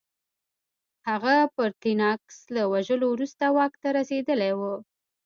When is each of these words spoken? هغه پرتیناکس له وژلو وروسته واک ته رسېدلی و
هغه 1.09 1.35
پرتیناکس 1.55 2.37
له 2.55 2.63
وژلو 2.73 3.05
وروسته 3.13 3.43
واک 3.57 3.73
ته 3.81 3.87
رسېدلی 3.97 4.51
و 4.59 4.61